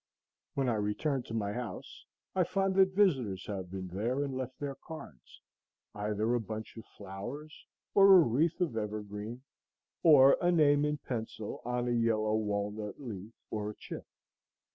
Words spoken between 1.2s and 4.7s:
to my house I find that visitors have been there and left